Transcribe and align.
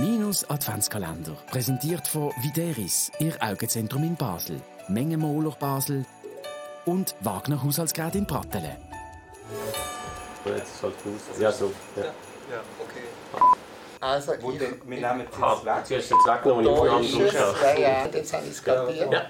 Minus 0.00 0.48
Adventskalender. 0.48 1.36
Präsentiert 1.50 2.08
von 2.08 2.32
Videris, 2.40 3.12
Ihr 3.18 3.34
Augenzentrum 3.40 4.02
in 4.02 4.16
Basel. 4.16 4.58
Mengenmoler 4.88 5.50
Basel 5.50 6.06
und 6.86 7.14
Wagner 7.20 7.62
Haushaltsgerät 7.62 8.14
in 8.14 8.26
Pratteln. 8.26 8.64
Jetzt 10.46 10.74
ist 10.74 10.82
halt 10.82 10.94
raus. 10.94 11.38
Ja, 11.38 11.52
so. 11.52 11.70
Ja. 11.96 12.04
Ja, 12.04 12.12
okay. 12.82 13.04
Also, 14.00 14.32
ich, 14.32 14.42
wir 14.42 14.48
nehmen 14.56 15.26
es 15.30 15.42
Ah, 15.42 15.52
jetzt 15.54 15.64
weg. 15.66 15.84
zuerst 15.84 16.10
jetzt 16.10 16.26
weggenommen 16.26 16.66
und 16.66 16.74
ich 16.76 16.82
da 16.88 16.92
habe 16.92 17.04
ist 17.04 17.14
es 17.14 17.34
es. 17.34 17.62
Ja, 17.62 17.78
ja, 17.78 18.06
jetzt 18.06 18.32
habe 18.32 18.44
ich 18.46 18.50
es 18.52 18.64
kapiert. 18.64 19.12
Ja. 19.12 19.22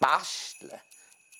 Basteln. 0.00 0.80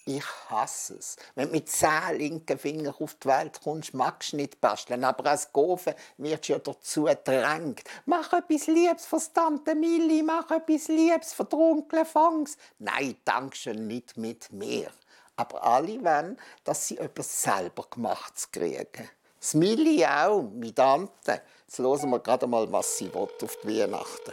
Ich 0.09 0.25
hasse 0.49 0.95
es. 0.95 1.17
Wenn 1.35 1.49
du 1.49 1.55
mit 1.55 1.69
zehn 1.69 2.17
linken 2.17 2.61
Fingern 2.61 2.95
auf 3.01 3.15
die 3.15 3.27
Welt 3.27 3.61
kommst, 3.61 3.93
magst 3.93 4.33
du 4.33 4.37
nicht 4.37 4.61
basteln. 4.61 5.03
Aber 5.03 5.29
als 5.29 5.53
Gofen 5.53 5.95
wirst 6.19 6.49
du 6.49 6.53
ja 6.53 6.61
dazu 6.61 7.03
gedrängt. 7.03 7.83
Mach 8.05 8.33
etwas 8.33 8.69
Liebes 8.69 9.05
für 9.05 9.19
die 9.19 9.33
Tante 9.35 9.75
Milli, 9.75 10.23
mach 10.23 10.49
etwas 10.53 10.87
Liebes 10.87 11.33
für 11.33 11.53
Onkel 11.53 12.05
Fangs. 12.05 12.57
Nein, 12.79 13.17
Dankeschön, 13.25 13.89
nicht 13.89 14.17
mit 14.17 14.53
mir. 14.53 14.93
Aber 15.35 15.65
alle 15.65 16.05
wollen, 16.05 16.39
dass 16.63 16.87
sie 16.87 16.99
etwas 16.99 17.43
selber 17.43 17.85
gemacht 17.91 18.53
kriegen. 18.53 19.11
Das 19.41 19.55
Milli 19.55 20.07
auch, 20.07 20.43
mit 20.43 20.77
Tante. 20.77 21.43
Jetzt 21.67 21.81
hören 21.81 22.11
wir 22.11 22.21
gerade 22.21 22.47
mal, 22.47 22.71
was 22.71 22.97
sie 22.97 23.13
will 23.13 23.29
auf 23.43 23.59
die 23.65 23.81
Weihnachten. 23.81 24.33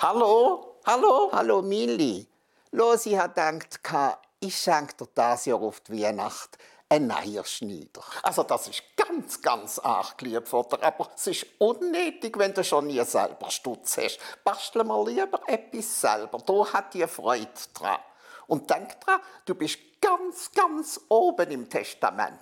Hallo? 0.00 0.78
Hallo? 0.84 1.30
Hallo, 1.30 1.62
Milli. 1.62 2.26
Los, 2.74 3.04
ich 3.04 3.18
habe 3.18 3.34
gedacht, 3.34 4.18
ich 4.40 4.56
schenke 4.56 4.94
dir 4.96 5.08
dieses 5.14 5.44
Jahr 5.44 5.60
auf 5.60 5.80
die 5.80 6.02
Weihnacht 6.02 6.56
einen 6.88 7.10
Eierschneider. 7.10 8.02
Also 8.22 8.44
das 8.44 8.68
ist 8.68 8.82
ganz, 8.96 9.42
ganz 9.42 9.78
arg 9.78 10.22
lieb 10.22 10.48
von 10.48 10.64
dir, 10.70 10.82
aber 10.82 11.10
es 11.14 11.26
ist 11.26 11.46
unnötig, 11.58 12.38
wenn 12.38 12.54
du 12.54 12.64
schon 12.64 12.86
nie 12.86 13.04
selber 13.04 13.50
Stutz 13.50 13.98
hast. 13.98 14.18
Bastle 14.42 14.84
mal 14.84 15.06
lieber 15.06 15.40
etwas 15.46 16.00
selber, 16.00 16.38
da 16.38 16.72
hat 16.72 16.94
die 16.94 17.06
Freude 17.06 17.46
dran. 17.74 17.98
Und 18.46 18.70
denk 18.70 18.98
dran, 19.02 19.20
du 19.44 19.54
bist 19.54 19.78
ganz, 20.00 20.50
ganz 20.52 20.98
oben 21.10 21.50
im 21.50 21.68
Testament. 21.68 22.40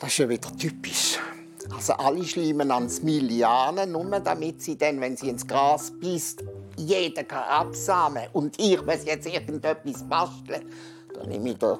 Das 0.00 0.08
ist 0.08 0.18
ja 0.18 0.28
wieder 0.28 0.56
typisch. 0.56 1.18
Also 1.74 1.92
alle 1.92 2.24
schleimen 2.24 2.70
ans 2.70 3.02
Millianen, 3.02 3.92
nur 3.92 4.20
damit 4.20 4.62
sie 4.62 4.78
dann, 4.78 5.02
wenn 5.02 5.18
sie 5.18 5.28
ins 5.28 5.46
Gras 5.46 5.92
beißt, 6.00 6.42
jeder 6.78 7.24
kann 7.24 7.44
absamen. 7.44 8.24
Und 8.32 8.58
ich, 8.60 8.84
wenn 8.86 9.04
jetzt 9.04 9.26
irgendetwas 9.26 10.02
basteln, 10.08 10.62
dann 11.14 11.28
nehme 11.28 11.50
ich 11.50 11.58
da 11.58 11.78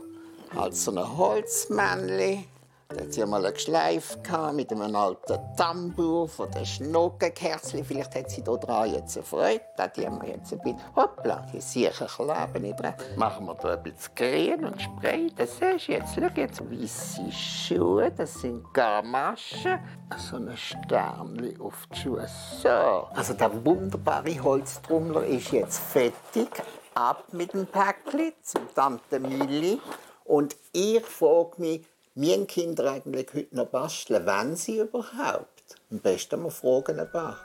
halt 0.55 0.75
so 0.75 0.91
ein 0.91 1.17
Holzmännchen. 1.17 2.45
Da 2.91 3.03
hat 3.03 3.12
sie 3.12 3.27
mal 3.27 3.44
ein 3.44 3.53
Geschleif 3.53 4.17
gehabt 4.22 4.55
mit 4.55 4.72
einem 4.72 4.97
alten 4.97 5.39
Tambour 5.58 6.27
von 6.27 6.50
den 6.50 6.64
Schnockenkerzchen. 6.64 7.84
Vielleicht 7.84 8.14
hat 8.14 8.30
sie 8.30 8.42
da 8.42 8.56
dran 8.56 8.91
jetzt 8.91 9.14
eine 9.14 9.27
Freude. 9.27 9.61
Die 9.95 10.06
haben 10.06 10.22
wir 10.22 10.30
jetzt 10.30 10.55
ein 10.55 10.58
bisschen. 10.61 10.80
Hoppla, 10.97 11.47
die 11.53 11.61
sicher 11.61 12.06
kleben 12.06 12.62
nicht 12.62 12.80
dran. 12.80 12.95
Machen 13.17 13.45
wir 13.45 13.56
da 13.56 13.75
ein 13.75 13.83
bisschen 13.83 14.14
grün 14.14 14.64
und 14.64 14.80
Spray. 14.80 15.30
Das 15.36 15.58
siehst 15.58 15.89
du 15.89 15.92
jetzt. 15.92 16.14
Schau 16.14 16.30
jetzt. 16.34 16.62
Weisse 16.70 17.30
Schuhe, 17.30 18.11
das 18.11 18.33
sind 18.41 18.72
Gamaschen. 18.72 19.80
So 20.17 20.36
ein 20.36 20.56
Sternchen 20.56 21.61
auf 21.61 21.86
die 21.92 22.00
Schuhe. 22.00 22.27
So. 22.62 22.70
Also 22.70 23.34
der 23.34 23.67
wunderbare 23.67 24.42
Holztrommler 24.42 25.27
ist 25.27 25.52
jetzt 25.52 25.78
fertig. 25.78 26.48
Ab 26.95 27.25
mit 27.33 27.52
dem 27.52 27.67
Päckchen 27.67 28.33
zum 28.41 28.62
Tante 28.75 29.20
Milli. 29.20 29.78
Und 30.25 30.56
ich 30.73 31.05
frage 31.05 31.61
mich, 31.61 31.86
Müssen 32.19 32.48
Kinder 32.48 32.91
eigentlich 32.91 33.28
heute 33.33 33.55
noch 33.55 33.66
basteln? 33.66 34.27
Wenn 34.27 34.56
sie 34.56 34.80
überhaupt? 34.80 35.77
Am 35.89 36.01
besten 36.01 36.42
wir 36.42 36.51
fragen 36.51 36.98
ein 36.98 37.08
paar. 37.12 37.36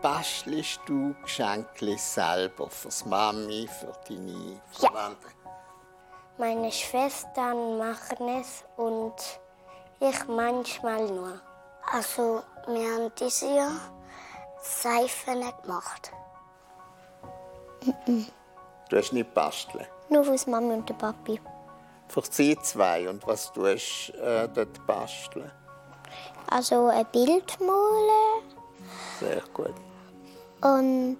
Bastelst 0.00 0.80
du 0.86 1.14
Geschenke 1.22 1.98
selber 1.98 2.70
fürs 2.70 3.04
Mami, 3.04 3.68
für 3.68 3.92
deine 4.08 4.58
Verwandte? 4.70 5.26
Meine 6.38 6.72
Schwestern 6.72 7.76
machen 7.76 8.40
es 8.40 8.64
und 8.78 9.16
ich 10.00 10.26
manchmal 10.28 11.06
nur. 11.06 11.38
Also, 11.92 12.42
wir 12.68 12.94
haben 12.94 13.12
dieses 13.20 13.42
Jahr 13.42 13.92
Seifen 14.62 15.44
gemacht. 15.62 16.10
Du 18.88 18.96
hast 18.96 19.12
nicht 19.12 19.34
basteln. 19.34 19.86
Nur 20.08 20.24
fürs 20.24 20.46
Mami 20.46 20.72
und 20.72 20.88
der 20.88 20.94
Papi. 20.94 21.38
Für 22.10 22.22
sie 22.28 22.58
zwei. 22.60 23.08
Und 23.08 23.24
was 23.26 23.52
tust 23.52 24.08
du 24.08 24.20
äh, 24.20 24.48
dort 24.52 24.86
basteln? 24.86 25.50
Also 26.50 26.88
ein 26.88 27.06
Bild 27.12 27.60
malen 27.60 28.42
Sehr 29.20 29.42
gut. 29.54 29.74
und 30.60 31.18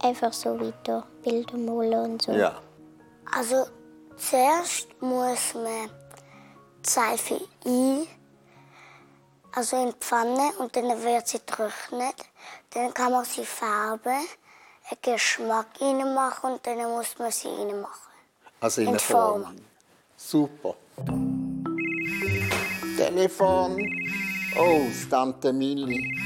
einfach 0.00 0.32
so 0.32 0.58
weiter 0.60 1.04
Bilder 1.24 1.56
malen 1.56 2.12
und 2.12 2.22
so. 2.22 2.32
Ja. 2.32 2.60
Also 3.34 3.66
zuerst 4.16 4.88
muss 5.00 5.54
man 5.54 5.90
die 6.84 6.88
Seife 6.88 7.40
ein, 7.64 8.06
also 9.56 9.76
in 9.76 9.88
die 9.88 9.98
Pfanne 9.98 10.52
und 10.58 10.76
dann 10.76 11.02
wird 11.02 11.26
sie 11.26 11.40
trocknet. 11.40 12.14
Dann 12.70 12.94
kann 12.94 13.10
man 13.10 13.24
sie 13.24 13.44
färben, 13.44 14.12
einen 14.12 14.98
Geschmack 15.02 15.66
reinmachen 15.80 16.52
und 16.52 16.66
dann 16.66 16.78
muss 16.92 17.18
man 17.18 17.32
sie 17.32 17.48
reinmachen. 17.48 18.11
Also 18.62 18.80
in 18.82 18.92
die 18.92 18.98
Form. 19.00 19.42
Form. 19.42 19.56
Super. 20.16 20.76
Telefon. 22.96 23.76
Oh, 24.56 24.82
das 24.86 25.08
Tante 25.08 25.52
Milli. 25.52 26.16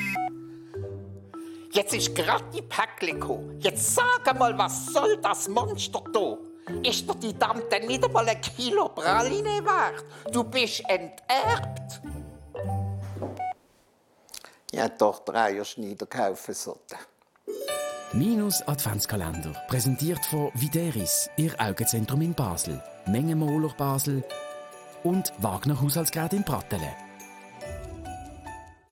Jetzt 1.73 1.95
ist 1.95 2.15
gerade 2.15 2.45
die 2.55 2.61
Päckli 2.61 3.13
gekommen. 3.13 3.59
Jetzt 3.61 3.95
sag 3.95 4.39
mal, 4.39 4.57
was 4.59 4.87
soll 4.93 5.17
das 5.17 5.49
Monster 5.49 6.05
da? 6.13 6.37
Ist 6.83 7.09
dir 7.09 7.15
die 7.15 7.39
Tante 7.39 7.81
nicht 7.81 8.05
einmal 8.05 8.29
ein 8.29 8.41
Kilo 8.43 8.91
Praline 8.91 9.65
wert? 9.65 10.05
Du 10.31 10.45
bist 10.45 10.83
enterbt. 10.89 12.03
Ich 14.71 14.79
hätte 14.79 14.99
doch 14.99 15.21
drei 15.21 15.65
Schneider 15.65 16.05
kaufen 16.05 16.53
sollten. 16.53 16.99
Minus 18.19 18.67
Adventskalender. 18.67 19.53
Präsentiert 19.69 20.25
von 20.25 20.51
Videris, 20.55 21.29
Ihr 21.37 21.53
Augenzentrum 21.59 22.23
in 22.23 22.33
Basel. 22.33 22.83
Mengenmoler 23.05 23.75
Basel 23.77 24.25
und 25.05 25.35
Wagner 25.39 25.79
Haushaltsgerät 25.79 26.33
in 26.33 26.43
Pratteln. 26.43 27.06